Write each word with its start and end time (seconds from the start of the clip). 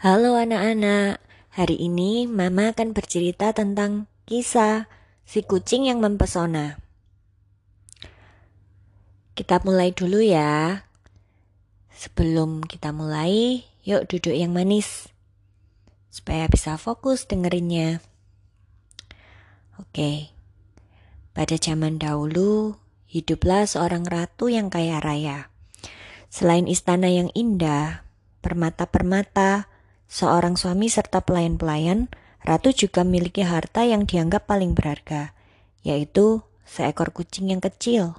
Halo 0.00 0.40
anak-anak, 0.40 1.20
hari 1.52 1.76
ini 1.76 2.24
Mama 2.24 2.72
akan 2.72 2.96
bercerita 2.96 3.52
tentang 3.52 4.08
kisah 4.24 4.88
si 5.28 5.44
kucing 5.44 5.92
yang 5.92 6.00
mempesona. 6.00 6.80
Kita 9.36 9.60
mulai 9.60 9.92
dulu 9.92 10.24
ya. 10.24 10.88
Sebelum 11.92 12.64
kita 12.64 12.96
mulai, 12.96 13.68
yuk 13.84 14.08
duduk 14.08 14.32
yang 14.32 14.56
manis. 14.56 15.12
Supaya 16.08 16.48
bisa 16.48 16.80
fokus 16.80 17.28
dengerinnya. 17.28 18.00
Oke. 19.76 20.32
Pada 21.36 21.60
zaman 21.60 22.00
dahulu, 22.00 22.72
hiduplah 23.04 23.68
seorang 23.68 24.08
ratu 24.08 24.48
yang 24.48 24.72
kaya 24.72 24.96
raya. 24.96 25.52
Selain 26.32 26.64
istana 26.64 27.12
yang 27.12 27.28
indah, 27.36 28.00
permata-permata, 28.40 29.68
seorang 30.10 30.58
suami 30.58 30.90
serta 30.90 31.22
pelayan-pelayan, 31.22 32.10
ratu 32.42 32.74
juga 32.74 33.06
memiliki 33.06 33.46
harta 33.46 33.86
yang 33.86 34.10
dianggap 34.10 34.50
paling 34.50 34.74
berharga, 34.74 35.30
yaitu 35.86 36.42
seekor 36.66 37.14
kucing 37.14 37.54
yang 37.54 37.62
kecil. 37.62 38.18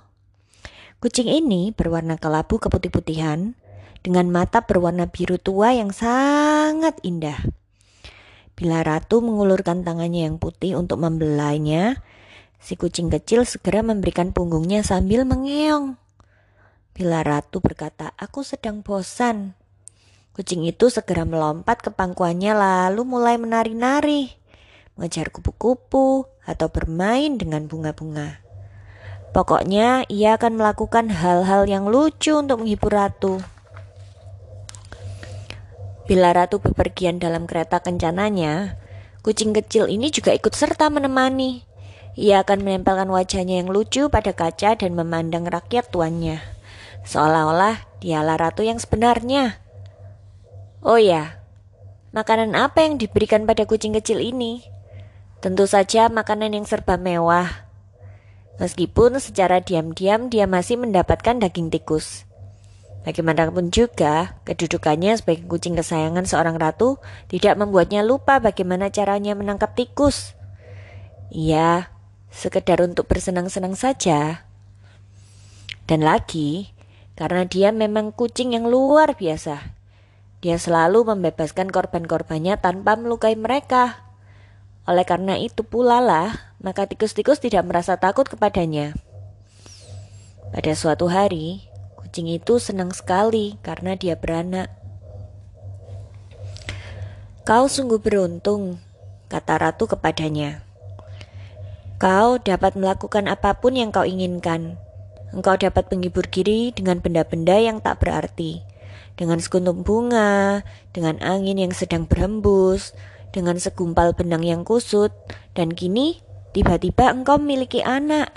Kucing 1.04 1.28
ini 1.28 1.76
berwarna 1.76 2.16
kelabu 2.16 2.64
keputih-putihan 2.64 3.60
dengan 4.02 4.32
mata 4.32 4.64
berwarna 4.64 5.12
biru 5.12 5.36
tua 5.36 5.76
yang 5.76 5.92
sangat 5.92 6.96
indah. 7.04 7.38
Bila 8.56 8.86
ratu 8.86 9.20
mengulurkan 9.20 9.82
tangannya 9.82 10.30
yang 10.30 10.38
putih 10.38 10.78
untuk 10.78 11.02
membelainya, 11.02 12.00
si 12.62 12.78
kucing 12.78 13.10
kecil 13.10 13.44
segera 13.44 13.82
memberikan 13.82 14.30
punggungnya 14.32 14.86
sambil 14.86 15.26
mengeong. 15.26 15.98
Bila 16.94 17.26
ratu 17.26 17.58
berkata, 17.58 18.14
"Aku 18.22 18.46
sedang 18.46 18.86
bosan," 18.86 19.58
kucing 20.32 20.64
itu 20.64 20.88
segera 20.88 21.28
melompat 21.28 21.84
ke 21.84 21.90
pangkuannya 21.92 22.56
lalu 22.56 23.02
mulai 23.04 23.36
menari-nari, 23.36 24.32
mengejar 24.96 25.32
kupu-kupu, 25.32 26.32
atau 26.46 26.68
bermain 26.74 27.38
dengan 27.38 27.70
bunga-bunga. 27.70 28.42
Pokoknya, 29.32 30.04
ia 30.12 30.36
akan 30.36 30.60
melakukan 30.60 31.08
hal-hal 31.08 31.64
yang 31.64 31.88
lucu 31.88 32.36
untuk 32.36 32.66
menghibur 32.66 32.92
ratu. 32.92 33.40
Bila 36.04 36.36
ratu 36.36 36.60
bepergian 36.60 37.24
dalam 37.24 37.48
kereta 37.48 37.80
kencananya, 37.80 38.76
kucing 39.24 39.56
kecil 39.56 39.88
ini 39.88 40.12
juga 40.12 40.36
ikut 40.36 40.52
serta 40.52 40.92
menemani. 40.92 41.64
Ia 42.20 42.44
akan 42.44 42.68
menempelkan 42.68 43.08
wajahnya 43.08 43.64
yang 43.64 43.72
lucu 43.72 44.12
pada 44.12 44.36
kaca 44.36 44.76
dan 44.76 44.92
memandang 44.92 45.48
rakyat 45.48 45.88
tuannya. 45.88 46.44
Seolah-olah 47.08 48.04
dialah 48.04 48.36
ratu 48.36 48.68
yang 48.68 48.84
sebenarnya. 48.84 49.64
Oh 50.82 50.98
ya, 50.98 51.38
makanan 52.10 52.58
apa 52.58 52.82
yang 52.82 52.98
diberikan 52.98 53.46
pada 53.46 53.70
kucing 53.70 53.94
kecil 53.94 54.18
ini? 54.18 54.66
Tentu 55.38 55.70
saja 55.70 56.10
makanan 56.10 56.58
yang 56.58 56.66
serba 56.66 56.98
mewah. 56.98 57.70
Meskipun 58.58 59.22
secara 59.22 59.62
diam-diam 59.62 60.34
dia 60.34 60.50
masih 60.50 60.82
mendapatkan 60.82 61.38
daging 61.38 61.70
tikus. 61.70 62.26
Bagaimanapun 63.06 63.70
juga, 63.70 64.42
kedudukannya 64.42 65.22
sebagai 65.22 65.46
kucing 65.46 65.78
kesayangan 65.78 66.26
seorang 66.26 66.58
ratu 66.58 66.98
tidak 67.30 67.62
membuatnya 67.62 68.02
lupa 68.02 68.42
bagaimana 68.42 68.90
caranya 68.90 69.38
menangkap 69.38 69.78
tikus. 69.78 70.34
Iya, 71.30 71.94
sekedar 72.34 72.82
untuk 72.82 73.06
bersenang-senang 73.06 73.78
saja. 73.78 74.50
Dan 75.86 76.02
lagi, 76.02 76.74
karena 77.14 77.46
dia 77.46 77.70
memang 77.70 78.14
kucing 78.14 78.58
yang 78.58 78.66
luar 78.66 79.14
biasa. 79.14 79.81
Dia 80.42 80.58
selalu 80.58 81.06
membebaskan 81.06 81.70
korban-korbannya 81.70 82.58
tanpa 82.58 82.98
melukai 82.98 83.38
mereka. 83.38 84.02
Oleh 84.90 85.06
karena 85.06 85.38
itu 85.38 85.62
pula 85.62 86.02
lah, 86.02 86.58
maka 86.58 86.90
tikus-tikus 86.90 87.38
tidak 87.38 87.62
merasa 87.70 88.02
takut 88.02 88.26
kepadanya. 88.26 88.98
Pada 90.50 90.74
suatu 90.74 91.14
hari, 91.14 91.70
kucing 91.94 92.26
itu 92.26 92.58
senang 92.58 92.90
sekali 92.90 93.62
karena 93.62 93.94
dia 93.94 94.18
beranak. 94.18 94.74
Kau 97.46 97.70
sungguh 97.70 98.02
beruntung, 98.02 98.82
kata 99.30 99.62
ratu 99.62 99.86
kepadanya. 99.86 100.66
Kau 102.02 102.42
dapat 102.42 102.74
melakukan 102.74 103.30
apa 103.30 103.62
pun 103.62 103.78
yang 103.78 103.94
kau 103.94 104.10
inginkan. 104.10 104.82
Engkau 105.38 105.54
dapat 105.54 105.86
menghibur 105.94 106.26
diri 106.26 106.74
dengan 106.74 106.98
benda-benda 106.98 107.62
yang 107.62 107.78
tak 107.78 108.02
berarti, 108.02 108.66
dengan 109.16 109.40
sekuntum 109.40 109.84
bunga, 109.84 110.62
dengan 110.96 111.20
angin 111.24 111.60
yang 111.60 111.74
sedang 111.76 112.08
berhembus, 112.08 112.96
dengan 113.32 113.58
segumpal 113.58 114.12
benang 114.16 114.44
yang 114.44 114.62
kusut, 114.68 115.12
dan 115.56 115.72
kini 115.72 116.20
tiba-tiba 116.52 117.12
engkau 117.12 117.40
memiliki 117.40 117.80
anak. 117.82 118.32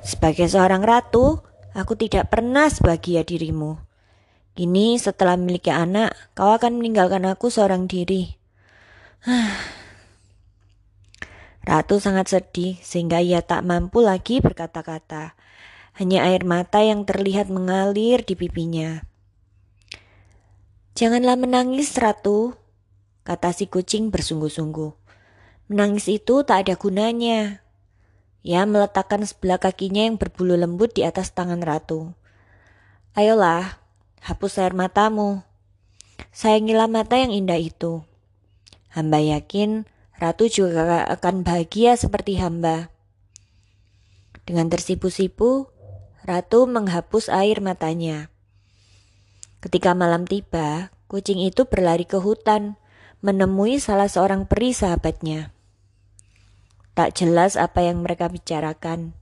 Sebagai 0.00 0.48
seorang 0.50 0.82
ratu, 0.82 1.38
aku 1.76 1.94
tidak 1.94 2.32
pernah 2.34 2.66
sebahagia 2.66 3.22
dirimu. 3.22 3.78
Kini 4.58 4.98
setelah 4.98 5.38
memiliki 5.38 5.70
anak, 5.70 6.12
kau 6.34 6.50
akan 6.50 6.82
meninggalkan 6.82 7.22
aku 7.24 7.48
seorang 7.48 7.86
diri. 7.86 8.34
Ratu 11.70 12.00
sangat 12.00 12.32
sedih 12.32 12.80
sehingga 12.80 13.20
ia 13.22 13.44
tak 13.44 13.62
mampu 13.62 14.02
lagi 14.02 14.40
berkata-kata. 14.42 15.38
Hanya 16.00 16.24
air 16.24 16.48
mata 16.48 16.80
yang 16.80 17.04
terlihat 17.04 17.52
mengalir 17.52 18.24
di 18.24 18.32
pipinya. 18.32 19.04
Janganlah 20.96 21.36
menangis, 21.36 21.92
Ratu, 22.00 22.56
kata 23.28 23.52
si 23.52 23.68
kucing 23.68 24.08
bersungguh-sungguh. 24.08 24.96
Menangis 25.68 26.08
itu 26.08 26.40
tak 26.40 26.64
ada 26.64 26.80
gunanya. 26.80 27.60
Ia 28.40 28.64
meletakkan 28.64 29.28
sebelah 29.28 29.60
kakinya 29.60 30.08
yang 30.08 30.16
berbulu 30.16 30.56
lembut 30.56 30.96
di 30.96 31.04
atas 31.04 31.36
tangan 31.36 31.60
ratu. 31.60 32.16
Ayolah, 33.12 33.76
hapus 34.24 34.56
air 34.56 34.72
matamu. 34.72 35.44
Sayangilah 36.32 36.88
mata 36.88 37.20
yang 37.20 37.36
indah 37.36 37.60
itu. 37.60 38.00
Hamba 38.88 39.20
yakin 39.20 39.84
ratu 40.16 40.48
juga 40.48 41.04
akan 41.12 41.44
bahagia 41.44 41.92
seperti 42.00 42.40
hamba. 42.40 42.88
Dengan 44.48 44.72
tersipu-sipu, 44.72 45.68
ratu 46.30 46.70
menghapus 46.70 47.26
air 47.26 47.58
matanya. 47.58 48.30
Ketika 49.58 49.98
malam 49.98 50.30
tiba, 50.30 50.94
kucing 51.10 51.42
itu 51.42 51.66
berlari 51.66 52.06
ke 52.06 52.22
hutan 52.22 52.78
menemui 53.18 53.82
salah 53.82 54.06
seorang 54.06 54.46
peri 54.46 54.70
sahabatnya. 54.70 55.50
Tak 56.94 57.18
jelas 57.18 57.58
apa 57.58 57.82
yang 57.82 58.06
mereka 58.06 58.30
bicarakan. 58.30 59.18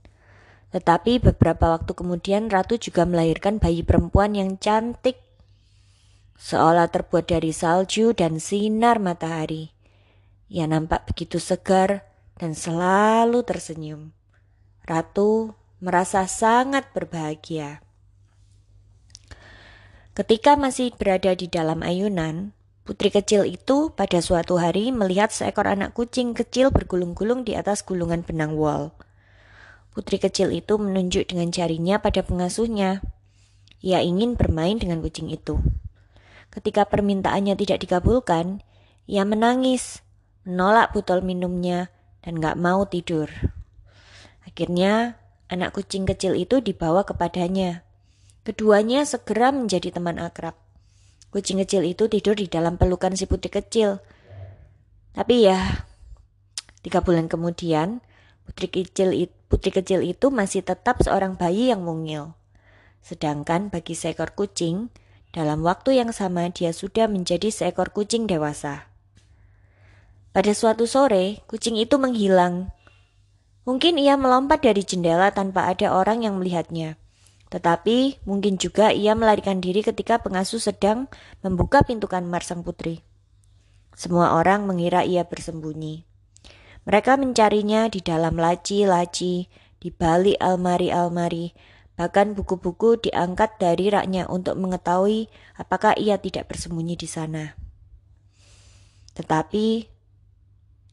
Tetapi 0.69 1.17
beberapa 1.17 1.73
waktu 1.73 1.97
kemudian 1.97 2.45
ratu 2.53 2.77
juga 2.77 3.09
melahirkan 3.09 3.57
bayi 3.57 3.81
perempuan 3.81 4.37
yang 4.37 4.61
cantik. 4.61 5.17
Seolah 6.37 6.93
terbuat 6.93 7.25
dari 7.25 7.49
salju 7.49 8.13
dan 8.13 8.37
sinar 8.37 9.01
matahari. 9.01 9.73
Ia 10.53 10.69
nampak 10.69 11.09
begitu 11.09 11.41
segar 11.41 12.05
dan 12.37 12.53
selalu 12.53 13.41
tersenyum. 13.41 14.13
Ratu 14.85 15.57
merasa 15.79 16.27
sangat 16.27 16.91
berbahagia. 16.95 17.83
Ketika 20.15 20.59
masih 20.59 20.91
berada 20.99 21.31
di 21.35 21.47
dalam 21.47 21.79
ayunan, 21.79 22.51
Putri 22.89 23.13
kecil 23.13 23.45
itu 23.45 23.93
pada 23.93 24.17
suatu 24.17 24.57
hari 24.57 24.89
melihat 24.89 25.29
seekor 25.29 25.69
anak 25.69 25.93
kucing 25.93 26.33
kecil 26.33 26.73
bergulung-gulung 26.73 27.45
di 27.45 27.53
atas 27.53 27.85
gulungan 27.85 28.25
benang 28.25 28.57
wol. 28.57 28.89
Putri 29.93 30.17
kecil 30.17 30.49
itu 30.49 30.73
menunjuk 30.81 31.29
dengan 31.29 31.53
jarinya 31.53 32.01
pada 32.01 32.25
pengasuhnya. 32.25 33.05
Ia 33.85 34.01
ingin 34.01 34.33
bermain 34.33 34.81
dengan 34.81 35.05
kucing 35.05 35.29
itu. 35.29 35.61
Ketika 36.49 36.89
permintaannya 36.89 37.53
tidak 37.61 37.85
dikabulkan, 37.85 38.65
ia 39.05 39.21
menangis, 39.21 40.01
menolak 40.41 40.89
botol 40.89 41.21
minumnya, 41.21 41.93
dan 42.25 42.41
gak 42.41 42.57
mau 42.57 42.89
tidur. 42.89 43.29
Akhirnya, 44.49 45.13
anak 45.49 45.75
kucing 45.75 46.05
kecil 46.05 46.37
itu 46.37 46.61
dibawa 46.61 47.03
kepadanya. 47.03 47.81
Keduanya 48.45 49.03
segera 49.03 49.49
menjadi 49.49 49.91
teman 49.91 50.21
akrab. 50.21 50.55
Kucing 51.29 51.61
kecil 51.61 51.85
itu 51.85 52.09
tidur 52.09 52.33
di 52.33 52.49
dalam 52.49 52.77
pelukan 52.77 53.13
si 53.13 53.29
putri 53.29 53.53
kecil. 53.53 54.01
Tapi 55.13 55.45
ya, 55.45 55.85
tiga 56.81 57.01
bulan 57.05 57.29
kemudian, 57.29 58.01
putri 58.49 58.69
kecil, 58.69 59.13
putri 59.49 59.69
kecil 59.69 60.01
itu 60.01 60.33
masih 60.33 60.65
tetap 60.65 61.01
seorang 61.05 61.37
bayi 61.37 61.69
yang 61.69 61.85
mungil. 61.85 62.33
Sedangkan 63.05 63.69
bagi 63.69 63.93
seekor 63.93 64.33
kucing, 64.33 64.89
dalam 65.29 65.61
waktu 65.61 66.01
yang 66.01 66.09
sama 66.09 66.49
dia 66.49 66.73
sudah 66.73 67.05
menjadi 67.05 67.53
seekor 67.53 67.93
kucing 67.93 68.25
dewasa. 68.25 68.89
Pada 70.29 70.53
suatu 70.53 70.85
sore, 70.85 71.41
kucing 71.49 71.77
itu 71.77 71.97
menghilang. 71.97 72.73
Mungkin 73.67 73.99
ia 73.99 74.15
melompat 74.15 74.63
dari 74.63 74.83
jendela 74.83 75.31
tanpa 75.35 75.67
ada 75.67 75.91
orang 75.91 76.23
yang 76.23 76.39
melihatnya. 76.39 76.95
Tetapi 77.49 78.23
mungkin 78.29 78.61
juga 78.61 78.93
ia 78.93 79.17
melarikan 79.17 79.57
diri 79.57 79.81
ketika 79.81 80.21
pengasuh 80.21 80.61
sedang 80.61 81.09
membuka 81.41 81.81
pintu 81.81 82.05
kamar 82.05 82.45
sang 82.45 82.61
putri. 82.61 83.01
Semua 83.97 84.37
orang 84.37 84.69
mengira 84.69 85.01
ia 85.03 85.25
bersembunyi. 85.25 86.05
Mereka 86.85 87.19
mencarinya 87.19 87.89
di 87.91 87.99
dalam 87.99 88.39
laci-laci, 88.39 89.51
di 89.81 89.89
balik 89.91 90.39
almari-almari, 90.39 91.51
bahkan 91.99 92.31
buku-buku 92.31 93.01
diangkat 93.03 93.59
dari 93.59 93.91
raknya 93.91 94.23
untuk 94.31 94.55
mengetahui 94.55 95.27
apakah 95.59 95.97
ia 95.99 96.15
tidak 96.15 96.47
bersembunyi 96.47 96.95
di 96.95 97.09
sana. 97.11 97.59
Tetapi 99.19 99.89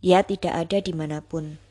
ia 0.02 0.26
tidak 0.26 0.66
ada 0.66 0.82
di 0.82 0.92
mana 0.96 1.22
pun. 1.22 1.65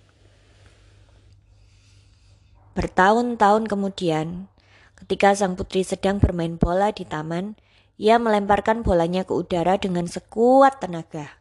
Bertahun-tahun 2.75 3.72
kemudian, 3.72 4.51
Ketika 4.95 5.36
sang 5.36 5.60
putri 5.60 5.83
sedang 5.83 6.24
bermain 6.24 6.56
bola 6.56 6.95
di 6.95 7.04
taman, 7.04 7.60
ia 8.00 8.16
melemparkan 8.16 8.80
bolanya 8.80 9.27
ke 9.27 9.36
udara 9.36 9.75
dengan 9.75 10.07
sekuat 10.07 10.80
tenaga. 10.80 11.36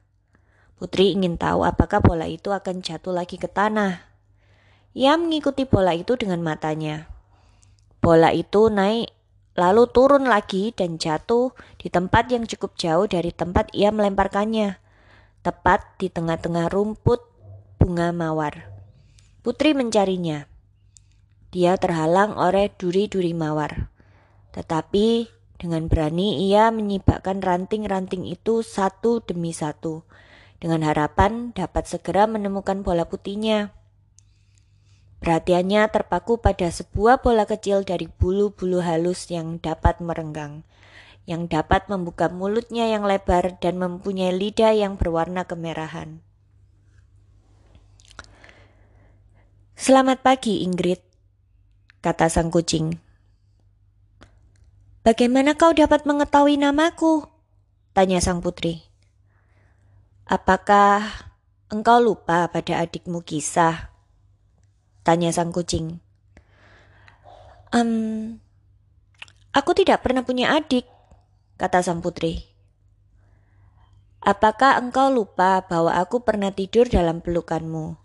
Putri 0.74 1.14
ingin 1.14 1.38
tahu 1.38 1.62
apakah 1.62 2.02
bola 2.02 2.26
itu 2.26 2.50
akan 2.50 2.82
jatuh 2.82 3.14
lagi 3.14 3.38
ke 3.38 3.46
tanah. 3.46 4.02
Ia 4.92 5.14
mengikuti 5.14 5.64
bola 5.70 5.94
itu 5.94 6.18
dengan 6.18 6.42
matanya. 6.42 7.06
Bola 8.02 8.34
itu 8.34 8.68
naik, 8.68 9.14
lalu 9.54 9.86
turun 9.88 10.26
lagi 10.26 10.74
dan 10.74 10.98
jatuh 10.98 11.54
di 11.78 11.88
tempat 11.88 12.28
yang 12.34 12.44
cukup 12.50 12.74
jauh 12.74 13.06
dari 13.06 13.30
tempat 13.30 13.70
ia 13.70 13.94
melemparkannya, 13.94 14.82
tepat 15.46 15.94
di 16.02 16.10
tengah-tengah 16.10 16.68
rumput 16.74 17.22
bunga 17.78 18.10
mawar. 18.10 18.66
Putri 19.46 19.78
mencarinya. 19.78 20.53
Dia 21.54 21.78
terhalang 21.78 22.34
oleh 22.34 22.66
duri-duri 22.74 23.30
mawar. 23.30 23.86
Tetapi 24.50 25.30
dengan 25.54 25.86
berani 25.86 26.50
ia 26.50 26.74
menyibakkan 26.74 27.38
ranting-ranting 27.38 28.26
itu 28.26 28.66
satu 28.66 29.22
demi 29.22 29.54
satu, 29.54 30.02
dengan 30.58 30.82
harapan 30.82 31.54
dapat 31.54 31.86
segera 31.86 32.26
menemukan 32.26 32.82
bola 32.82 33.06
putihnya. 33.06 33.70
Perhatiannya 35.22 35.86
terpaku 35.94 36.42
pada 36.42 36.66
sebuah 36.74 37.22
bola 37.22 37.46
kecil 37.46 37.86
dari 37.86 38.10
bulu-bulu 38.10 38.82
halus 38.82 39.30
yang 39.30 39.62
dapat 39.62 40.02
merenggang, 40.02 40.66
yang 41.22 41.46
dapat 41.46 41.86
membuka 41.86 42.26
mulutnya 42.34 42.90
yang 42.90 43.06
lebar 43.06 43.62
dan 43.62 43.78
mempunyai 43.78 44.34
lidah 44.34 44.74
yang 44.74 44.98
berwarna 44.98 45.46
kemerahan. 45.46 46.18
Selamat 49.78 50.20
pagi, 50.20 50.66
Ingrid, 50.66 51.13
kata 52.04 52.28
sang 52.28 52.52
kucing. 52.52 53.00
Bagaimana 55.00 55.56
kau 55.56 55.72
dapat 55.72 56.04
mengetahui 56.04 56.60
namaku? 56.60 57.24
Tanya 57.96 58.20
sang 58.20 58.44
putri. 58.44 58.84
Apakah 60.28 61.00
engkau 61.72 62.04
lupa 62.04 62.44
pada 62.52 62.84
adikmu 62.84 63.24
kisah? 63.24 63.88
Tanya 65.00 65.32
sang 65.32 65.48
kucing. 65.48 65.96
Um, 67.72 68.36
aku 69.56 69.72
tidak 69.72 70.04
pernah 70.04 70.20
punya 70.28 70.52
adik, 70.52 70.84
kata 71.56 71.80
sang 71.80 72.04
putri. 72.04 72.44
Apakah 74.20 74.76
engkau 74.76 75.08
lupa 75.08 75.64
bahwa 75.64 75.96
aku 75.96 76.20
pernah 76.20 76.52
tidur 76.52 76.84
dalam 76.84 77.24
pelukanmu? 77.24 77.96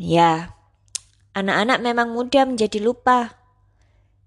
Ya, 0.00 0.53
Anak-anak 1.34 1.82
memang 1.82 2.14
mudah 2.14 2.46
menjadi 2.46 2.78
lupa. 2.78 3.34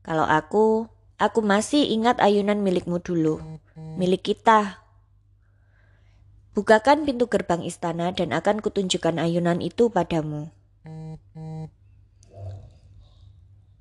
Kalau 0.04 0.28
aku, 0.28 0.92
aku 1.16 1.40
masih 1.40 1.88
ingat 1.88 2.20
ayunan 2.20 2.60
milikmu 2.60 3.00
dulu, 3.00 3.40
milik 3.96 4.28
kita. 4.28 4.84
Bukakan 6.52 7.08
pintu 7.08 7.32
gerbang 7.32 7.64
istana 7.64 8.12
dan 8.12 8.36
akan 8.36 8.60
kutunjukkan 8.60 9.24
ayunan 9.24 9.64
itu 9.64 9.88
padamu. 9.88 10.52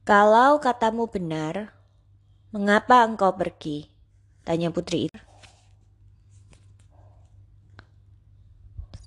Kalau 0.06 0.62
katamu 0.62 1.10
benar, 1.10 1.74
mengapa 2.54 3.02
engkau 3.02 3.34
pergi? 3.34 3.90
Tanya 4.46 4.70
putri 4.70 5.10
itu. 5.10 5.25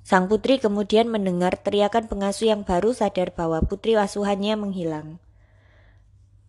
Sang 0.09 0.25
putri 0.25 0.57
kemudian 0.57 1.05
mendengar 1.05 1.53
teriakan 1.53 2.09
pengasuh 2.09 2.49
yang 2.49 2.65
baru 2.65 2.97
sadar 2.97 3.29
bahwa 3.29 3.61
putri 3.61 3.93
asuhannya 3.93 4.57
menghilang. 4.57 5.21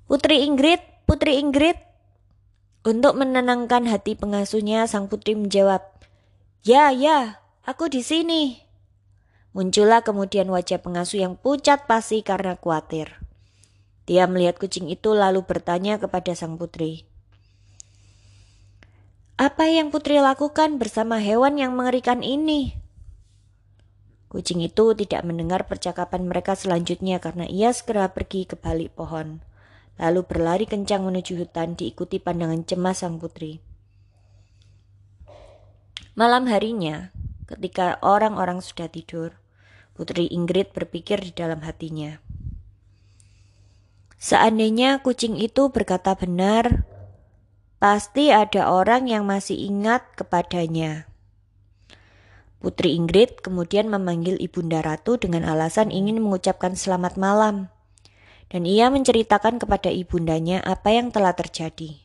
Putri 0.09 0.49
Ingrid, 0.49 0.81
Putri 1.05 1.37
Ingrid. 1.37 1.77
Untuk 2.89 3.21
menenangkan 3.21 3.85
hati 3.85 4.17
pengasuhnya, 4.17 4.89
sang 4.89 5.13
putri 5.13 5.37
menjawab, 5.37 5.85
"Ya, 6.65 6.89
ya, 6.89 7.45
aku 7.69 7.93
di 7.93 8.01
sini." 8.01 8.65
Muncullah 9.53 10.01
kemudian 10.01 10.49
wajah 10.49 10.81
pengasuh 10.81 11.21
yang 11.21 11.37
pucat 11.37 11.85
pasi 11.85 12.25
karena 12.25 12.57
khawatir. 12.57 13.21
Dia 14.09 14.25
melihat 14.25 14.57
kucing 14.57 14.89
itu 14.89 15.13
lalu 15.13 15.45
bertanya 15.45 16.01
kepada 16.01 16.33
sang 16.33 16.57
putri, 16.57 17.05
"Apa 19.37 19.69
yang 19.69 19.93
putri 19.93 20.17
lakukan 20.17 20.81
bersama 20.81 21.21
hewan 21.21 21.61
yang 21.61 21.77
mengerikan 21.77 22.25
ini?" 22.25 22.80
Kucing 24.31 24.63
itu 24.63 24.95
tidak 24.95 25.27
mendengar 25.27 25.67
percakapan 25.67 26.31
mereka 26.31 26.55
selanjutnya 26.55 27.19
karena 27.19 27.51
ia 27.51 27.75
segera 27.75 28.15
pergi 28.15 28.47
ke 28.47 28.55
balik 28.55 28.95
pohon, 28.95 29.43
lalu 29.99 30.23
berlari 30.23 30.71
kencang 30.71 31.03
menuju 31.03 31.35
hutan 31.35 31.75
diikuti 31.75 32.23
pandangan 32.23 32.63
cemas 32.63 33.03
sang 33.03 33.19
putri. 33.19 33.59
Malam 36.15 36.47
harinya, 36.47 37.11
ketika 37.51 37.99
orang-orang 38.07 38.63
sudah 38.63 38.87
tidur, 38.87 39.35
Putri 39.99 40.31
Ingrid 40.31 40.71
berpikir 40.73 41.19
di 41.19 41.35
dalam 41.35 41.67
hatinya. 41.67 42.23
Seandainya 44.15 45.03
kucing 45.03 45.35
itu 45.35 45.75
berkata 45.75 46.15
benar, 46.15 46.87
pasti 47.83 48.31
ada 48.31 48.71
orang 48.71 49.11
yang 49.11 49.27
masih 49.27 49.59
ingat 49.59 50.07
kepadanya. 50.15 51.10
Putri 52.61 52.93
Ingrid 52.93 53.41
kemudian 53.41 53.89
memanggil 53.89 54.37
Ibunda 54.37 54.85
Ratu 54.85 55.17
dengan 55.17 55.49
alasan 55.49 55.89
ingin 55.89 56.21
mengucapkan 56.21 56.77
selamat 56.77 57.17
malam. 57.17 57.73
Dan 58.53 58.69
ia 58.69 58.93
menceritakan 58.93 59.57
kepada 59.57 59.89
ibundanya 59.89 60.61
apa 60.61 60.93
yang 60.93 61.09
telah 61.09 61.33
terjadi. 61.33 62.05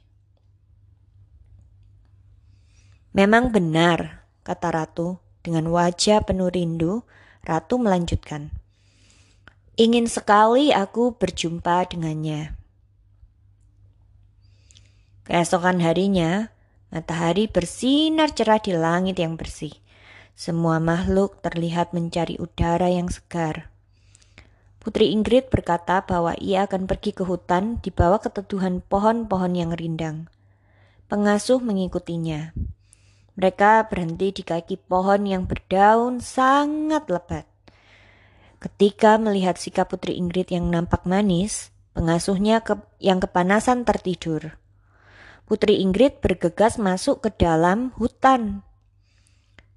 Memang 3.11 3.51
benar, 3.51 4.23
kata 4.47 4.71
Ratu 4.71 5.19
dengan 5.43 5.67
wajah 5.75 6.23
penuh 6.23 6.47
rindu. 6.47 7.03
Ratu 7.43 7.75
melanjutkan, 7.75 8.53
"Ingin 9.75 10.07
sekali 10.07 10.71
aku 10.71 11.19
berjumpa 11.19 11.91
dengannya." 11.91 12.55
Keesokan 15.25 15.81
harinya, 15.81 16.53
matahari 16.93 17.49
bersinar 17.49 18.31
cerah 18.31 18.61
di 18.61 18.71
langit 18.71 19.17
yang 19.17 19.35
bersih. 19.35 19.73
Semua 20.35 20.83
makhluk 20.83 21.39
terlihat 21.39 21.95
mencari 21.95 22.35
udara 22.35 22.91
yang 22.91 23.07
segar. 23.07 23.71
Putri 24.83 25.15
Ingrid 25.15 25.47
berkata 25.47 26.03
bahwa 26.03 26.35
ia 26.35 26.67
akan 26.67 26.91
pergi 26.91 27.15
ke 27.15 27.23
hutan 27.23 27.79
di 27.79 27.87
bawah 27.87 28.19
keteduhan 28.19 28.83
pohon-pohon 28.83 29.55
yang 29.55 29.71
rindang. 29.71 30.27
Pengasuh 31.07 31.63
mengikutinya. 31.63 32.51
Mereka 33.39 33.87
berhenti 33.87 34.35
di 34.35 34.43
kaki 34.43 34.75
pohon 34.75 35.23
yang 35.23 35.47
berdaun 35.47 36.19
sangat 36.19 37.07
lebat. 37.07 37.47
Ketika 38.59 39.15
melihat 39.15 39.55
sikap 39.55 39.87
Putri 39.87 40.19
Ingrid 40.19 40.51
yang 40.51 40.67
nampak 40.67 41.07
manis, 41.07 41.71
pengasuhnya 41.95 42.59
ke, 42.59 42.75
yang 42.99 43.23
kepanasan 43.23 43.87
tertidur. 43.87 44.59
Putri 45.47 45.79
Ingrid 45.79 46.19
bergegas 46.19 46.75
masuk 46.75 47.23
ke 47.23 47.31
dalam 47.31 47.95
hutan 47.95 48.64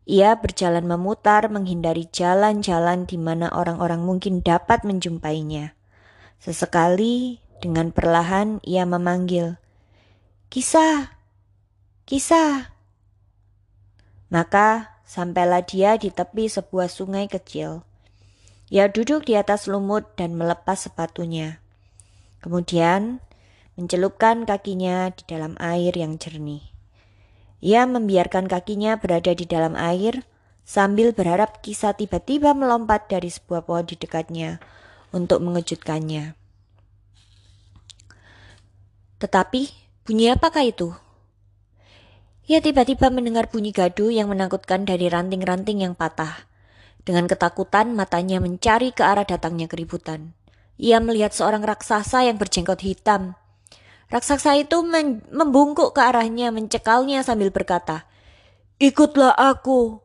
ia 0.09 0.41
berjalan 0.41 0.89
memutar 0.89 1.53
menghindari 1.53 2.09
jalan-jalan 2.09 3.05
di 3.05 3.21
mana 3.21 3.53
orang-orang 3.53 4.01
mungkin 4.01 4.41
dapat 4.41 4.81
menjumpainya. 4.89 5.77
Sesekali 6.41 7.45
dengan 7.61 7.93
perlahan 7.93 8.65
ia 8.65 8.89
memanggil, 8.89 9.61
"Kisah, 10.49 11.13
kisah." 12.09 12.73
Maka 14.33 14.97
sampailah 15.05 15.69
dia 15.69 16.01
di 16.01 16.09
tepi 16.09 16.49
sebuah 16.49 16.89
sungai 16.89 17.29
kecil. 17.29 17.85
Ia 18.73 18.89
duduk 18.89 19.29
di 19.29 19.37
atas 19.37 19.69
lumut 19.69 20.17
dan 20.17 20.41
melepas 20.41 20.89
sepatunya. 20.89 21.61
Kemudian 22.41 23.21
mencelupkan 23.77 24.49
kakinya 24.49 25.13
di 25.13 25.25
dalam 25.29 25.53
air 25.61 25.93
yang 25.93 26.17
jernih. 26.17 26.78
Ia 27.59 27.87
membiarkan 27.91 28.47
kakinya 28.47 28.99
berada 29.03 29.35
di 29.35 29.43
dalam 29.43 29.75
air 29.75 30.23
sambil 30.63 31.11
berharap 31.17 31.65
kisah 31.65 31.97
tiba-tiba 31.97 32.55
melompat 32.55 33.11
dari 33.11 33.33
sebuah 33.33 33.67
pohon 33.67 33.89
di 33.89 33.97
dekatnya 33.99 34.63
untuk 35.11 35.43
mengejutkannya. 35.43 36.39
Tetapi, 39.19 39.63
bunyi 40.07 40.31
apakah 40.31 40.63
itu? 40.63 40.95
Ia 42.47 42.63
tiba-tiba 42.63 43.11
mendengar 43.11 43.51
bunyi 43.51 43.75
gaduh 43.75 44.09
yang 44.09 44.31
menakutkan 44.31 44.87
dari 44.87 45.11
ranting-ranting 45.11 45.83
yang 45.83 45.99
patah. 45.99 46.47
Dengan 47.03 47.27
ketakutan, 47.27 47.93
matanya 47.93 48.39
mencari 48.39 48.95
ke 48.95 49.03
arah 49.03 49.27
datangnya 49.27 49.67
keributan. 49.67 50.37
Ia 50.79 51.03
melihat 51.03 51.35
seorang 51.35 51.67
raksasa 51.67 52.25
yang 52.31 52.39
berjenggot 52.39 52.85
hitam. 52.87 53.35
Raksasa 54.09 54.57
itu 54.57 54.81
membungkuk 55.29 55.93
ke 55.93 56.01
arahnya, 56.01 56.49
mencekalnya 56.49 57.21
sambil 57.21 57.53
berkata, 57.53 58.09
Ikutlah 58.81 59.37
aku. 59.37 60.01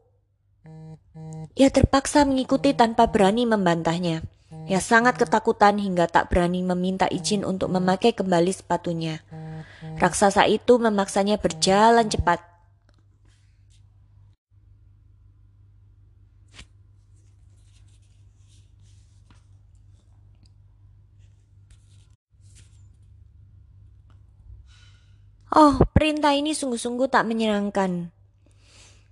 Ia 1.54 1.70
terpaksa 1.70 2.28
mengikuti 2.28 2.74
tanpa 2.76 3.08
berani 3.08 3.48
membantahnya. 3.48 4.26
Ia 4.68 4.80
sangat 4.80 5.20
ketakutan 5.20 5.80
hingga 5.80 6.08
tak 6.08 6.32
berani 6.34 6.64
meminta 6.64 7.08
izin 7.08 7.44
untuk 7.48 7.72
memakai 7.72 8.16
kembali 8.16 8.52
sepatunya. 8.52 9.22
Raksasa 10.00 10.48
itu 10.52 10.80
memaksanya 10.80 11.40
berjalan 11.40 12.08
cepat. 12.08 12.53
Oh, 25.54 25.78
perintah 25.94 26.34
ini 26.34 26.58
sungguh-sungguh 26.58 27.14
tak 27.14 27.30
menyenangkan. 27.30 28.10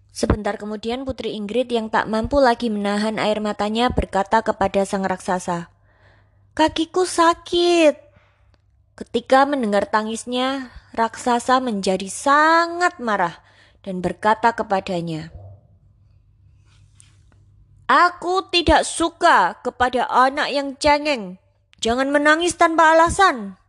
Sebentar 0.10 0.58
kemudian 0.58 1.06
Putri 1.06 1.38
Ingrid 1.38 1.70
yang 1.70 1.94
tak 1.94 2.10
mampu 2.10 2.42
lagi 2.42 2.74
menahan 2.74 3.22
air 3.22 3.38
matanya 3.38 3.94
berkata 3.94 4.42
kepada 4.42 4.82
sang 4.82 5.06
raksasa, 5.06 5.70
"Kakiku 6.58 7.06
sakit." 7.06 7.94
Ketika 8.98 9.46
mendengar 9.46 9.86
tangisnya, 9.86 10.74
raksasa 10.98 11.62
menjadi 11.62 12.10
sangat 12.10 12.98
marah 12.98 13.38
dan 13.86 14.02
berkata 14.02 14.50
kepadanya, 14.58 15.30
"Aku 17.86 18.50
tidak 18.50 18.82
suka 18.90 19.62
kepada 19.62 20.10
anak 20.10 20.50
yang 20.50 20.74
cengeng. 20.82 21.38
Jangan 21.78 22.10
menangis 22.10 22.58
tanpa 22.58 22.98
alasan." 22.98 23.61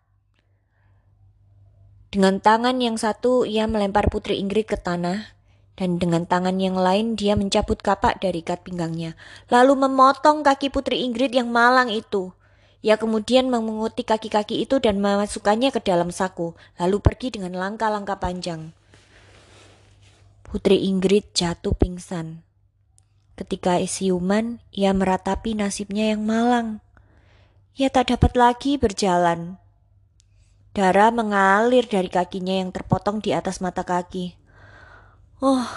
Dengan 2.12 2.44
tangan 2.44 2.76
yang 2.76 3.00
satu, 3.00 3.48
ia 3.48 3.64
melempar 3.64 4.12
Putri 4.12 4.36
Ingrid 4.36 4.68
ke 4.68 4.76
tanah 4.76 5.32
dan 5.72 5.96
dengan 5.96 6.28
tangan 6.28 6.60
yang 6.60 6.76
lain 6.76 7.16
dia 7.16 7.32
mencabut 7.32 7.80
kapak 7.80 8.20
dari 8.20 8.44
ikat 8.44 8.60
pinggangnya, 8.60 9.16
lalu 9.48 9.88
memotong 9.88 10.44
kaki 10.44 10.68
Putri 10.68 11.08
Ingrid 11.08 11.32
yang 11.32 11.48
malang 11.48 11.88
itu. 11.88 12.36
Ia 12.82 12.98
kemudian 12.98 13.48
memunguti 13.48 14.02
kaki-kaki 14.02 14.60
itu 14.60 14.82
dan 14.82 14.98
memasukkannya 15.00 15.70
ke 15.72 15.80
dalam 15.80 16.12
saku, 16.12 16.52
lalu 16.76 16.98
pergi 17.00 17.32
dengan 17.32 17.56
langkah-langkah 17.56 18.18
panjang. 18.18 18.74
Putri 20.44 20.84
Ingrid 20.84 21.32
jatuh 21.32 21.72
pingsan. 21.72 22.44
Ketika 23.38 23.80
siuman, 23.88 24.60
ia 24.68 24.92
meratapi 24.92 25.56
nasibnya 25.56 26.12
yang 26.12 26.28
malang. 26.28 26.84
Ia 27.80 27.88
tak 27.88 28.12
dapat 28.12 28.36
lagi 28.36 28.76
berjalan. 28.76 29.61
Darah 30.72 31.12
mengalir 31.12 31.84
dari 31.84 32.08
kakinya 32.08 32.56
yang 32.56 32.72
terpotong 32.72 33.20
di 33.20 33.36
atas 33.36 33.60
mata 33.60 33.84
kaki. 33.84 34.40
Oh, 35.44 35.68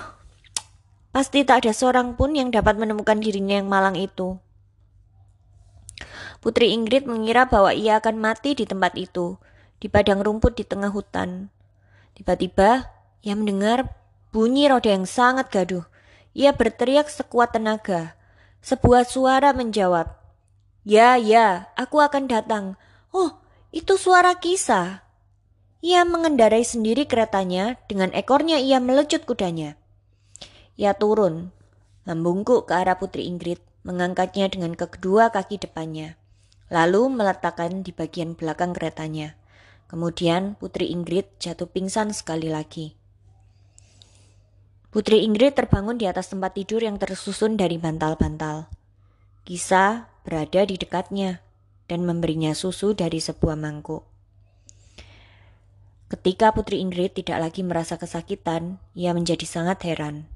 pasti 1.11 1.43
tak 1.43 1.67
ada 1.67 1.75
seorang 1.75 2.15
pun 2.15 2.31
yang 2.31 2.47
dapat 2.47 2.79
menemukan 2.79 3.19
dirinya 3.19 3.59
yang 3.59 3.67
malang 3.67 3.99
itu. 3.99 4.39
Putri 6.39 6.71
Ingrid 6.71 7.11
mengira 7.11 7.43
bahwa 7.43 7.75
ia 7.75 7.99
akan 7.99 8.23
mati 8.23 8.55
di 8.55 8.63
tempat 8.63 8.95
itu, 8.95 9.35
di 9.83 9.91
padang 9.91 10.23
rumput 10.23 10.55
di 10.55 10.63
tengah 10.63 10.93
hutan. 10.93 11.51
Tiba-tiba, 12.15 12.87
ia 13.19 13.35
mendengar 13.35 13.91
bunyi 14.31 14.71
roda 14.71 14.95
yang 14.95 15.03
sangat 15.03 15.51
gaduh. 15.51 15.83
Ia 16.31 16.55
berteriak 16.55 17.11
sekuat 17.11 17.51
tenaga. 17.51 18.15
Sebuah 18.63 19.03
suara 19.03 19.51
menjawab, 19.51 20.07
Ya, 20.85 21.17
ya, 21.17 21.73
aku 21.75 21.99
akan 21.99 22.29
datang. 22.29 22.77
Oh, 23.09 23.41
itu 23.75 23.99
suara 23.99 24.39
kisah. 24.39 25.03
Ia 25.83 26.07
mengendarai 26.07 26.63
sendiri 26.63 27.03
keretanya, 27.03 27.75
dengan 27.91 28.07
ekornya 28.15 28.55
ia 28.55 28.79
melecut 28.79 29.27
kudanya. 29.27 29.75
Ia 30.79 30.95
turun, 30.95 31.51
membungkuk 32.07 32.71
ke 32.71 32.73
arah 32.73 32.95
Putri 32.95 33.27
Ingrid, 33.27 33.59
mengangkatnya 33.83 34.47
dengan 34.47 34.79
kedua 34.79 35.27
kaki 35.27 35.59
depannya, 35.59 36.15
lalu 36.71 37.11
meletakkan 37.11 37.83
di 37.83 37.91
bagian 37.91 38.39
belakang 38.39 38.71
keretanya. 38.71 39.35
Kemudian 39.91 40.55
Putri 40.55 40.89
Ingrid 40.95 41.27
jatuh 41.37 41.67
pingsan 41.67 42.15
sekali 42.15 42.47
lagi. 42.47 42.95
Putri 44.87 45.27
Ingrid 45.27 45.59
terbangun 45.59 45.99
di 45.99 46.07
atas 46.07 46.31
tempat 46.31 46.55
tidur 46.55 46.79
yang 46.79 46.95
tersusun 46.95 47.59
dari 47.59 47.75
bantal-bantal. 47.75 48.71
Kisah 49.43 50.07
berada 50.23 50.63
di 50.63 50.79
dekatnya 50.79 51.44
dan 51.85 52.05
memberinya 52.05 52.53
susu 52.57 52.97
dari 52.97 53.21
sebuah 53.21 53.57
mangkuk. 53.57 54.05
Ketika 56.05 56.53
Putri 56.53 56.85
Ingrid 56.85 57.17
tidak 57.17 57.41
lagi 57.41 57.65
merasa 57.65 57.97
kesakitan, 57.97 58.77
ia 58.93 59.11
menjadi 59.17 59.41
sangat 59.43 59.81
heran. 59.89 60.29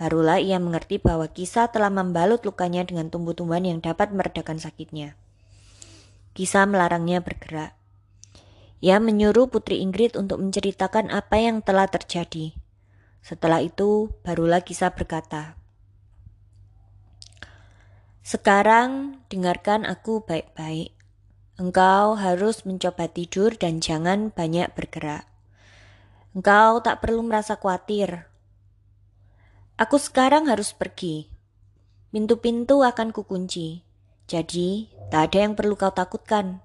Barulah 0.00 0.40
ia 0.40 0.56
mengerti 0.56 0.98
bahwa 0.98 1.28
kisah 1.28 1.68
telah 1.68 1.92
membalut 1.92 2.42
lukanya 2.42 2.82
dengan 2.82 3.12
tumbuh-tumbuhan 3.12 3.68
yang 3.68 3.78
dapat 3.78 4.10
meredakan 4.10 4.56
sakitnya. 4.56 5.14
Kisah 6.32 6.64
melarangnya 6.64 7.20
bergerak. 7.20 7.76
Ia 8.82 8.98
menyuruh 8.98 9.46
Putri 9.46 9.78
Ingrid 9.78 10.18
untuk 10.18 10.42
menceritakan 10.42 11.12
apa 11.14 11.38
yang 11.38 11.62
telah 11.62 11.86
terjadi. 11.86 12.56
Setelah 13.22 13.62
itu, 13.62 14.10
barulah 14.26 14.64
kisah 14.64 14.90
berkata, 14.90 15.54
"Sekarang 18.22 19.18
dengarkan 19.26 19.82
aku 19.82 20.22
baik-baik. 20.22 20.94
Engkau 21.58 22.16
harus 22.16 22.64
mencoba 22.64 23.10
tidur 23.10 23.54
dan 23.54 23.82
jangan 23.82 24.32
banyak 24.32 24.72
bergerak. 24.72 25.28
Engkau 26.32 26.80
tak 26.80 27.04
perlu 27.04 27.20
merasa 27.20 27.60
khawatir. 27.60 28.24
Aku 29.76 30.00
sekarang 30.00 30.48
harus 30.48 30.72
pergi. 30.72 31.28
Pintu-pintu 32.08 32.86
akan 32.86 33.12
kukunci. 33.12 33.84
Jadi, 34.30 34.88
tak 35.10 35.32
ada 35.32 35.38
yang 35.44 35.54
perlu 35.58 35.76
kau 35.76 35.92
takutkan. 35.92 36.64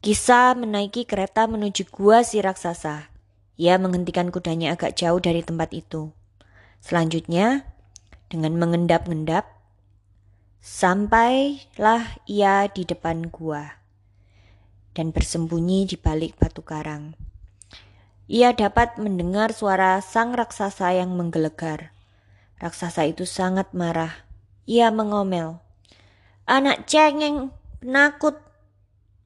Kisah 0.00 0.56
menaiki 0.56 1.04
kereta 1.04 1.44
menuju 1.44 1.90
gua 1.92 2.24
si 2.24 2.40
raksasa. 2.40 3.12
Ia 3.60 3.76
menghentikan 3.76 4.32
kudanya 4.32 4.72
agak 4.72 4.96
jauh 4.96 5.20
dari 5.20 5.44
tempat 5.44 5.74
itu. 5.76 6.10
Selanjutnya, 6.80 7.69
dengan 8.30 8.54
mengendap-endap, 8.56 9.60
Sampailah 10.60 12.20
ia 12.28 12.68
di 12.68 12.84
depan 12.84 13.32
gua 13.32 13.80
dan 14.92 15.08
bersembunyi 15.08 15.88
di 15.88 15.96
balik 15.96 16.36
batu 16.36 16.60
karang. 16.60 17.16
Ia 18.28 18.52
dapat 18.52 19.00
mendengar 19.00 19.56
suara 19.56 19.96
sang 20.04 20.36
raksasa 20.36 20.92
yang 20.92 21.16
menggelegar. 21.16 21.96
Raksasa 22.60 23.08
itu 23.08 23.24
sangat 23.24 23.72
marah. 23.72 24.28
Ia 24.68 24.92
mengomel. 24.92 25.64
Anak 26.44 26.84
cengeng, 26.84 27.56
penakut. 27.80 28.36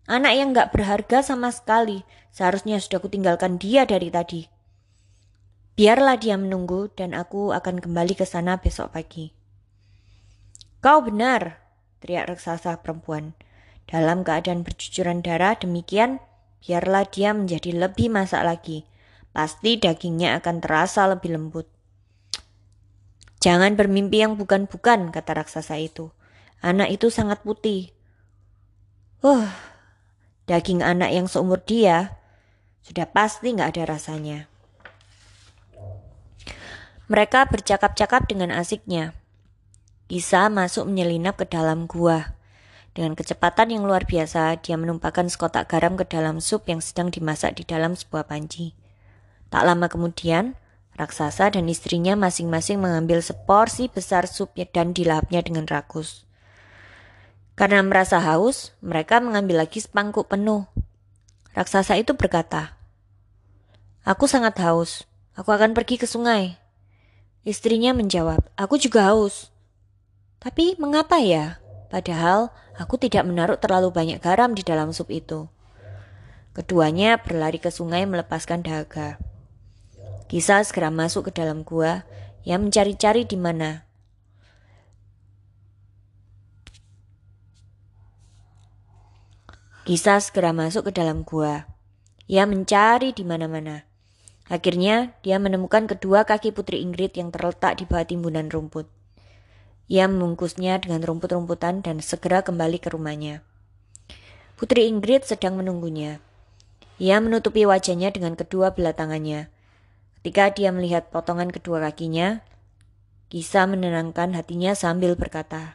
Anak 0.06 0.38
yang 0.38 0.54
gak 0.54 0.70
berharga 0.70 1.26
sama 1.26 1.50
sekali. 1.50 2.06
Seharusnya 2.30 2.78
sudah 2.78 3.02
kutinggalkan 3.02 3.58
dia 3.58 3.82
dari 3.90 4.06
tadi. 4.14 4.53
Biarlah 5.74 6.14
dia 6.22 6.38
menunggu 6.38 6.86
dan 6.94 7.18
aku 7.18 7.50
akan 7.50 7.82
kembali 7.82 8.14
ke 8.14 8.22
sana 8.22 8.62
besok 8.62 8.94
pagi. 8.94 9.34
Kau 10.78 11.02
benar, 11.02 11.58
teriak 11.98 12.30
raksasa 12.30 12.78
perempuan. 12.78 13.34
Dalam 13.90 14.22
keadaan 14.22 14.62
bercucuran 14.62 15.18
darah 15.18 15.58
demikian, 15.58 16.22
biarlah 16.62 17.10
dia 17.10 17.34
menjadi 17.34 17.74
lebih 17.74 18.06
masak 18.06 18.46
lagi. 18.46 18.86
Pasti 19.34 19.74
dagingnya 19.74 20.38
akan 20.38 20.62
terasa 20.62 21.10
lebih 21.10 21.34
lembut. 21.34 21.66
Jangan 23.42 23.74
bermimpi 23.74 24.22
yang 24.22 24.38
bukan-bukan, 24.38 25.10
kata 25.10 25.42
raksasa 25.42 25.74
itu. 25.82 26.14
Anak 26.62 26.94
itu 26.94 27.10
sangat 27.10 27.42
putih. 27.42 27.90
Uh, 29.26 29.50
daging 30.46 30.86
anak 30.86 31.10
yang 31.10 31.26
seumur 31.26 31.60
dia 31.66 32.14
sudah 32.86 33.10
pasti 33.10 33.50
nggak 33.50 33.74
ada 33.74 33.98
rasanya. 33.98 34.53
Mereka 37.04 37.52
bercakap-cakap 37.52 38.24
dengan 38.32 38.48
asiknya. 38.48 39.12
Isa 40.08 40.48
masuk 40.48 40.88
menyelinap 40.88 41.36
ke 41.36 41.44
dalam 41.44 41.84
gua. 41.84 42.32
Dengan 42.96 43.12
kecepatan 43.12 43.76
yang 43.76 43.84
luar 43.84 44.08
biasa, 44.08 44.56
dia 44.64 44.80
menumpahkan 44.80 45.28
sekotak 45.28 45.68
garam 45.68 46.00
ke 46.00 46.08
dalam 46.08 46.40
sup 46.40 46.64
yang 46.64 46.80
sedang 46.80 47.12
dimasak 47.12 47.60
di 47.60 47.68
dalam 47.68 47.92
sebuah 47.92 48.24
panci. 48.24 48.72
Tak 49.52 49.68
lama 49.68 49.84
kemudian, 49.92 50.56
raksasa 50.96 51.52
dan 51.52 51.68
istrinya 51.68 52.16
masing-masing 52.16 52.80
mengambil 52.80 53.20
seporsi 53.20 53.92
besar 53.92 54.24
sup 54.24 54.56
dan 54.56 54.96
dilahapnya 54.96 55.44
dengan 55.44 55.68
rakus. 55.68 56.24
Karena 57.52 57.84
merasa 57.84 58.16
haus, 58.16 58.72
mereka 58.80 59.20
mengambil 59.20 59.60
lagi 59.60 59.84
sepangkuk 59.84 60.32
penuh. 60.32 60.64
Raksasa 61.52 62.00
itu 62.00 62.16
berkata, 62.16 62.80
Aku 64.08 64.24
sangat 64.24 64.56
haus. 64.64 65.04
Aku 65.36 65.52
akan 65.52 65.76
pergi 65.76 66.00
ke 66.00 66.08
sungai. 66.08 66.63
Istrinya 67.44 67.92
menjawab, 67.92 68.40
Aku 68.56 68.80
juga 68.80 69.12
haus. 69.12 69.52
Tapi 70.40 70.80
mengapa 70.80 71.20
ya? 71.20 71.60
Padahal 71.92 72.48
aku 72.80 72.96
tidak 72.96 73.28
menaruh 73.28 73.60
terlalu 73.60 73.92
banyak 73.92 74.16
garam 74.16 74.56
di 74.56 74.64
dalam 74.64 74.96
sup 74.96 75.12
itu. 75.12 75.52
Keduanya 76.56 77.20
berlari 77.20 77.60
ke 77.60 77.68
sungai 77.68 78.08
melepaskan 78.08 78.64
dahaga. 78.64 79.20
Kisah 80.32 80.64
segera 80.64 80.88
masuk 80.88 81.28
ke 81.28 81.32
dalam 81.36 81.62
gua 81.68 82.08
yang 82.48 82.64
mencari-cari 82.64 83.28
di 83.28 83.36
mana. 83.36 83.84
Kisah 89.84 90.16
segera 90.24 90.56
masuk 90.56 90.88
ke 90.88 90.92
dalam 90.96 91.28
gua. 91.28 91.68
Ia 92.24 92.48
mencari 92.48 93.12
di 93.12 93.20
mana-mana. 93.20 93.84
Akhirnya, 94.52 95.16
dia 95.24 95.40
menemukan 95.40 95.88
kedua 95.88 96.28
kaki 96.28 96.52
Putri 96.52 96.84
Ingrid 96.84 97.16
yang 97.16 97.32
terletak 97.32 97.80
di 97.80 97.88
bawah 97.88 98.04
timbunan 98.04 98.52
rumput. 98.52 98.84
Ia 99.88 100.04
membungkusnya 100.08 100.80
dengan 100.80 101.00
rumput-rumputan 101.00 101.80
dan 101.80 102.04
segera 102.04 102.44
kembali 102.44 102.76
ke 102.80 102.92
rumahnya. 102.92 103.40
Putri 104.60 104.88
Ingrid 104.88 105.24
sedang 105.24 105.56
menunggunya. 105.60 106.20
Ia 107.00 107.18
menutupi 107.20 107.64
wajahnya 107.64 108.12
dengan 108.12 108.36
kedua 108.36 108.72
belah 108.76 108.92
tangannya. 108.92 109.48
Ketika 110.20 110.56
dia 110.56 110.72
melihat 110.72 111.12
potongan 111.12 111.52
kedua 111.52 111.84
kakinya, 111.84 112.40
Kisah 113.34 113.66
menenangkan 113.66 114.30
hatinya 114.36 114.78
sambil 114.78 115.18
berkata, 115.18 115.74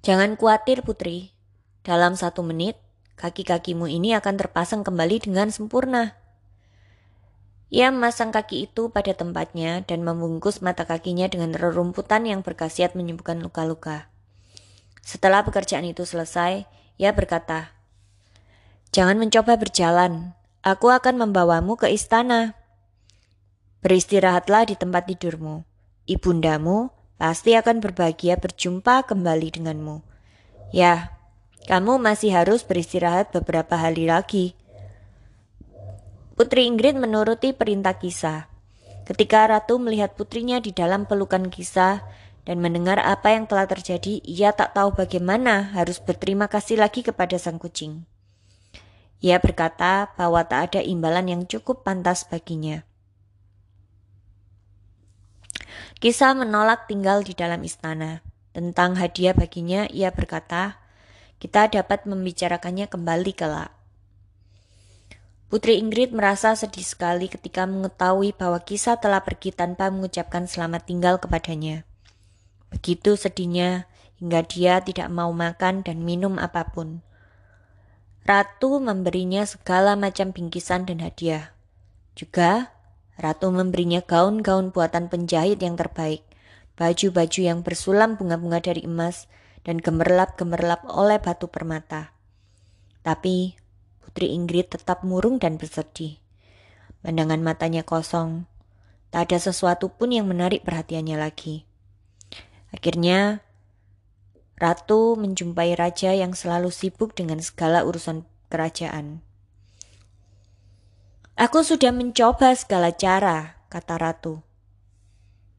Jangan 0.00 0.40
khawatir 0.40 0.80
putri, 0.80 1.36
dalam 1.84 2.16
satu 2.16 2.40
menit 2.40 2.80
kaki-kakimu 3.20 3.90
ini 3.92 4.16
akan 4.16 4.40
terpasang 4.40 4.86
kembali 4.86 5.20
dengan 5.20 5.52
sempurna. 5.52 6.16
Ia 7.68 7.92
memasang 7.92 8.32
kaki 8.32 8.72
itu 8.72 8.88
pada 8.88 9.12
tempatnya 9.12 9.84
dan 9.84 10.00
membungkus 10.00 10.64
mata 10.64 10.88
kakinya 10.88 11.28
dengan 11.28 11.52
rerumputan 11.52 12.24
yang 12.24 12.40
berkhasiat 12.40 12.96
menyembuhkan 12.96 13.44
luka-luka. 13.44 14.08
Setelah 15.04 15.44
pekerjaan 15.44 15.84
itu 15.84 16.08
selesai, 16.08 16.64
ia 16.96 17.10
berkata, 17.12 17.72
Jangan 18.92 19.20
mencoba 19.20 19.60
berjalan, 19.60 20.32
aku 20.64 20.88
akan 20.88 21.28
membawamu 21.28 21.76
ke 21.76 21.92
istana. 21.92 22.56
Beristirahatlah 23.84 24.68
di 24.68 24.74
tempat 24.74 25.06
tidurmu. 25.06 25.62
Ibundamu 26.08 26.90
pasti 27.14 27.52
akan 27.52 27.78
berbahagia 27.84 28.40
berjumpa 28.40 29.06
kembali 29.06 29.48
denganmu. 29.54 30.02
Ya, 30.74 31.14
kamu 31.70 32.00
masih 32.02 32.32
harus 32.32 32.64
beristirahat 32.66 33.30
beberapa 33.30 33.78
hari 33.78 34.10
lagi. 34.10 34.57
Putri 36.38 36.70
Ingrid 36.70 36.94
menuruti 36.94 37.50
perintah 37.50 37.98
kisah. 37.98 38.46
Ketika 39.10 39.50
ratu 39.50 39.82
melihat 39.82 40.14
putrinya 40.14 40.62
di 40.62 40.70
dalam 40.70 41.02
pelukan 41.02 41.50
kisah 41.50 42.06
dan 42.46 42.62
mendengar 42.62 43.02
apa 43.02 43.34
yang 43.34 43.50
telah 43.50 43.66
terjadi, 43.66 44.22
ia 44.22 44.54
tak 44.54 44.70
tahu 44.78 44.94
bagaimana 44.94 45.74
harus 45.74 45.98
berterima 45.98 46.46
kasih 46.46 46.78
lagi 46.78 47.02
kepada 47.02 47.34
sang 47.42 47.58
kucing. 47.58 48.06
Ia 49.18 49.42
berkata 49.42 50.14
bahwa 50.14 50.46
tak 50.46 50.70
ada 50.70 50.80
imbalan 50.86 51.26
yang 51.26 51.42
cukup 51.42 51.82
pantas 51.82 52.22
baginya. 52.22 52.86
Kisah 55.98 56.38
menolak 56.38 56.86
tinggal 56.86 57.26
di 57.26 57.34
dalam 57.34 57.66
istana. 57.66 58.22
Tentang 58.54 58.94
hadiah 58.94 59.34
baginya, 59.34 59.90
ia 59.90 60.14
berkata, 60.14 60.78
kita 61.42 61.66
dapat 61.66 62.06
membicarakannya 62.06 62.86
kembali 62.86 63.34
kelak. 63.34 63.77
Putri 65.48 65.80
Ingrid 65.80 66.12
merasa 66.12 66.52
sedih 66.52 66.84
sekali 66.84 67.24
ketika 67.24 67.64
mengetahui 67.64 68.36
bahwa 68.36 68.60
kisah 68.60 69.00
telah 69.00 69.24
pergi 69.24 69.48
tanpa 69.48 69.88
mengucapkan 69.88 70.44
selamat 70.44 70.84
tinggal 70.84 71.16
kepadanya. 71.16 71.88
Begitu 72.68 73.16
sedihnya 73.16 73.88
hingga 74.20 74.44
dia 74.44 74.84
tidak 74.84 75.08
mau 75.08 75.32
makan 75.32 75.80
dan 75.80 76.04
minum 76.04 76.36
apa 76.36 76.68
pun. 76.68 77.00
Ratu 78.28 78.76
memberinya 78.76 79.48
segala 79.48 79.96
macam 79.96 80.36
bingkisan 80.36 80.84
dan 80.84 81.00
hadiah. 81.00 81.56
Juga, 82.12 82.76
Ratu 83.18 83.50
memberinya 83.50 83.98
gaun-gaun 83.98 84.70
buatan 84.70 85.10
penjahit 85.10 85.58
yang 85.58 85.74
terbaik, 85.74 86.22
baju-baju 86.78 87.40
yang 87.40 87.66
bersulam 87.66 88.14
bunga-bunga 88.14 88.62
dari 88.62 88.86
emas, 88.86 89.26
dan 89.66 89.82
gemerlap-gemerlap 89.82 90.86
oleh 90.86 91.18
batu 91.18 91.50
permata. 91.50 92.14
Tapi 93.02 93.58
Putri 94.08 94.32
Ingrid 94.32 94.72
tetap 94.72 95.04
murung 95.04 95.36
dan 95.36 95.60
bersedih. 95.60 96.16
Pandangan 97.04 97.44
matanya 97.44 97.84
kosong. 97.84 98.48
Tak 99.12 99.28
ada 99.28 99.36
sesuatu 99.36 99.92
pun 99.92 100.16
yang 100.16 100.24
menarik 100.24 100.64
perhatiannya 100.64 101.20
lagi. 101.20 101.68
Akhirnya, 102.72 103.44
Ratu 104.56 105.14
menjumpai 105.20 105.76
raja 105.76 106.16
yang 106.16 106.32
selalu 106.32 106.72
sibuk 106.72 107.12
dengan 107.12 107.38
segala 107.44 107.84
urusan 107.84 108.24
kerajaan. 108.48 109.20
Aku 111.38 111.62
sudah 111.62 111.92
mencoba 111.92 112.56
segala 112.56 112.90
cara, 112.96 113.60
kata 113.68 113.94
Ratu. 114.00 114.40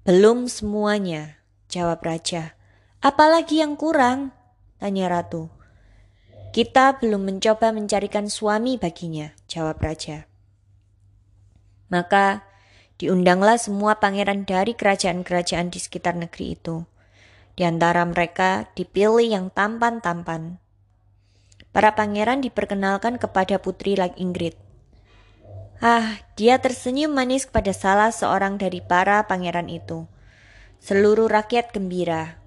Belum 0.10 0.50
semuanya, 0.50 1.38
jawab 1.70 2.02
raja. 2.02 2.58
Apalagi 3.00 3.62
yang 3.62 3.78
kurang? 3.78 4.34
Tanya 4.82 5.08
Ratu. 5.08 5.59
Kita 6.50 6.98
belum 6.98 7.30
mencoba 7.30 7.70
mencarikan 7.70 8.26
suami 8.26 8.82
baginya, 8.82 9.38
jawab 9.46 9.78
raja. 9.86 10.26
Maka 11.94 12.42
diundanglah 12.98 13.62
semua 13.62 14.02
pangeran 14.02 14.50
dari 14.50 14.74
kerajaan-kerajaan 14.74 15.70
di 15.70 15.78
sekitar 15.78 16.18
negeri 16.18 16.58
itu. 16.58 16.90
Di 17.54 17.70
antara 17.70 18.02
mereka 18.02 18.66
dipilih 18.74 19.30
yang 19.30 19.46
tampan-tampan. 19.54 20.58
Para 21.70 21.94
pangeran 21.94 22.42
diperkenalkan 22.42 23.22
kepada 23.22 23.62
putri 23.62 23.94
like 23.94 24.18
Ingrid. 24.18 24.58
Ah, 25.86 26.18
dia 26.34 26.58
tersenyum 26.58 27.14
manis 27.14 27.46
kepada 27.46 27.78
salah 27.78 28.10
seorang 28.10 28.58
dari 28.58 28.82
para 28.82 29.22
pangeran 29.30 29.70
itu. 29.70 30.10
Seluruh 30.82 31.30
rakyat 31.30 31.78
gembira, 31.78 32.39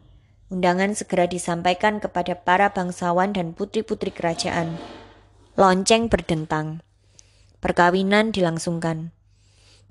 Undangan 0.53 0.93
segera 0.93 1.25
disampaikan 1.25 1.97
kepada 1.97 2.37
para 2.37 2.69
bangsawan 2.77 3.33
dan 3.33 3.57
putri-putri 3.57 4.13
kerajaan. 4.13 4.77
Lonceng 5.57 6.13
berdentang. 6.13 6.85
Perkawinan 7.65 8.37
dilangsungkan. 8.37 9.17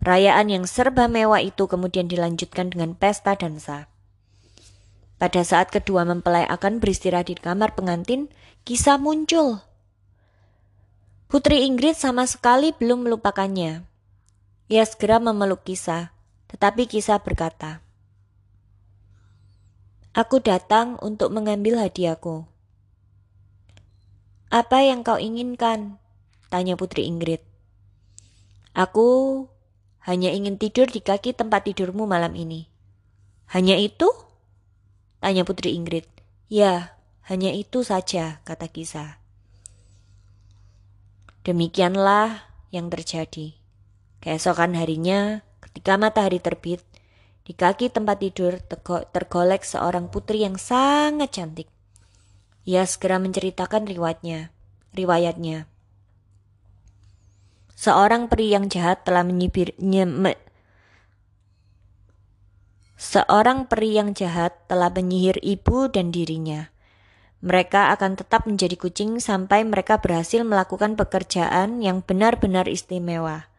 Perayaan 0.05 0.53
yang 0.53 0.69
serba 0.69 1.09
mewah 1.09 1.41
itu 1.41 1.65
kemudian 1.65 2.05
dilanjutkan 2.05 2.69
dengan 2.69 2.93
pesta 2.93 3.33
dansa. 3.33 3.89
Pada 5.17 5.41
saat 5.41 5.73
kedua 5.73 6.05
mempelai 6.05 6.45
akan 6.45 6.77
beristirahat 6.77 7.33
di 7.33 7.41
kamar 7.41 7.73
pengantin, 7.73 8.29
kisah 8.61 9.01
muncul. 9.01 9.65
Putri 11.25 11.65
Ingrid 11.65 11.97
sama 11.97 12.29
sekali 12.29 12.69
belum 12.77 13.09
melupakannya. 13.09 13.81
Ia 14.69 14.85
segera 14.85 15.17
memeluk 15.17 15.65
kisah, 15.65 16.13
tetapi 16.53 16.85
kisah 16.85 17.17
berkata, 17.17 17.81
Aku 20.11 20.43
datang 20.43 20.99
untuk 20.99 21.31
mengambil 21.31 21.79
hadiahku. 21.79 22.43
Apa 24.51 24.83
yang 24.83 25.07
kau 25.07 25.15
inginkan? 25.15 26.03
Tanya 26.51 26.75
Putri 26.75 27.07
Ingrid. 27.07 27.39
Aku 28.75 29.47
hanya 30.03 30.35
ingin 30.35 30.59
tidur 30.59 30.91
di 30.91 30.99
kaki 30.99 31.31
tempat 31.31 31.63
tidurmu 31.63 32.03
malam 32.03 32.35
ini. 32.35 32.67
Hanya 33.55 33.79
itu? 33.79 34.11
Tanya 35.23 35.47
Putri 35.47 35.79
Ingrid. 35.79 36.03
Ya, 36.51 36.99
hanya 37.31 37.55
itu 37.55 37.87
saja, 37.87 38.43
kata 38.43 38.67
kisah. 38.67 39.15
Demikianlah 41.47 42.51
yang 42.75 42.91
terjadi. 42.91 43.55
Keesokan 44.19 44.75
harinya, 44.75 45.39
ketika 45.63 45.95
matahari 45.95 46.43
terbit, 46.43 46.83
di 47.51 47.59
kaki 47.59 47.91
tempat 47.91 48.23
tidur 48.23 48.63
tergolek 49.11 49.67
seorang 49.67 50.07
putri 50.07 50.47
yang 50.47 50.55
sangat 50.55 51.35
cantik. 51.35 51.67
Ia 52.63 52.87
segera 52.87 53.19
menceritakan 53.19 53.91
riwayatnya. 53.91 54.55
Riwayatnya. 54.95 55.67
Seorang 57.75 58.31
peri 58.31 58.55
yang 58.55 58.71
jahat 58.71 59.03
telah 59.03 59.27
menyibir, 59.27 59.75
nyeme, 59.83 60.39
Seorang 62.95 63.67
peri 63.67 63.99
yang 63.99 64.15
jahat 64.15 64.55
telah 64.71 64.87
menyihir 64.87 65.43
ibu 65.43 65.91
dan 65.91 66.15
dirinya. 66.15 66.71
Mereka 67.43 67.91
akan 67.99 68.15
tetap 68.15 68.47
menjadi 68.47 68.79
kucing 68.79 69.19
sampai 69.19 69.67
mereka 69.67 69.99
berhasil 69.99 70.39
melakukan 70.47 70.95
pekerjaan 70.95 71.83
yang 71.83 71.99
benar-benar 71.99 72.71
istimewa. 72.71 73.51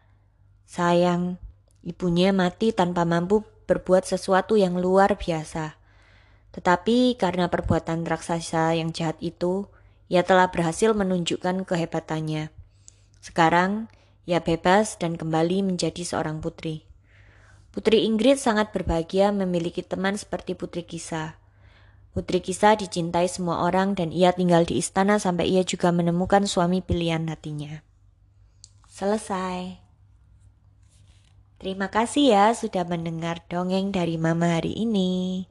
Sayang, 0.65 1.37
ibunya 1.85 2.33
mati 2.33 2.73
tanpa 2.73 3.05
mampu 3.05 3.52
berbuat 3.73 4.05
sesuatu 4.05 4.61
yang 4.61 4.77
luar 4.77 5.17
biasa. 5.17 5.81
Tetapi 6.53 7.17
karena 7.17 7.49
perbuatan 7.49 8.05
raksasa 8.05 8.77
yang 8.77 8.93
jahat 8.93 9.17
itu, 9.25 9.73
ia 10.13 10.21
telah 10.21 10.53
berhasil 10.53 10.93
menunjukkan 10.93 11.65
kehebatannya. 11.65 12.53
Sekarang, 13.25 13.89
ia 14.29 14.45
bebas 14.45 15.01
dan 15.01 15.17
kembali 15.17 15.65
menjadi 15.65 16.05
seorang 16.05 16.45
putri. 16.45 16.85
Putri 17.73 18.05
Ingrid 18.05 18.37
sangat 18.37 18.77
berbahagia 18.77 19.33
memiliki 19.33 19.81
teman 19.81 20.21
seperti 20.21 20.53
Putri 20.53 20.85
Kisah. 20.85 21.41
Putri 22.13 22.45
Kisah 22.45 22.77
dicintai 22.77 23.25
semua 23.33 23.65
orang 23.65 23.97
dan 23.97 24.13
ia 24.13 24.37
tinggal 24.37 24.69
di 24.69 24.77
istana 24.77 25.17
sampai 25.17 25.49
ia 25.49 25.65
juga 25.65 25.89
menemukan 25.89 26.45
suami 26.45 26.85
pilihan 26.85 27.25
hatinya. 27.33 27.81
Selesai. 28.93 29.82
Terima 31.63 31.87
kasih 31.87 32.35
ya 32.35 32.47
sudah 32.59 32.83
mendengar 32.83 33.39
dongeng 33.47 33.95
dari 33.95 34.19
Mama 34.19 34.59
hari 34.59 34.75
ini. 34.75 35.47